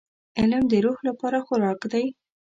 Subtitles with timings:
[0.39, 2.05] •علم د روح لپاره خوراک دی.